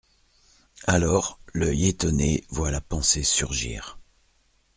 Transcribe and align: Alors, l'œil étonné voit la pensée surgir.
Alors, 0.87 1.39
l'œil 1.53 1.85
étonné 1.89 2.43
voit 2.49 2.71
la 2.71 2.81
pensée 2.81 3.21
surgir. 3.21 3.99